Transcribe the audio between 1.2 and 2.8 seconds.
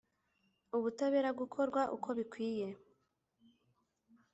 gukorwa uko bikwiye.